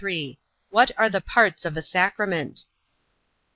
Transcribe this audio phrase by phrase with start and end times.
[0.71, 2.65] What are the parts of a sacrament?